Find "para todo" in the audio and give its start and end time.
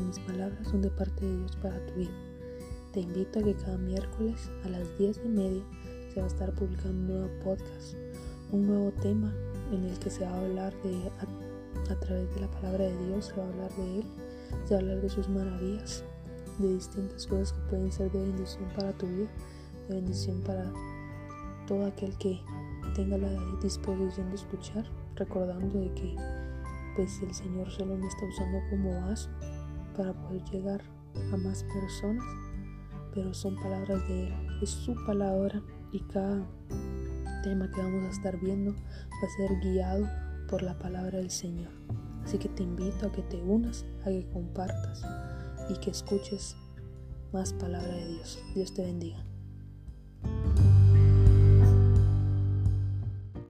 20.42-21.86